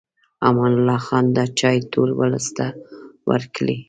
[0.47, 2.67] امان الله خان دا چای ټول ولس ته
[3.29, 3.79] ورکړی و.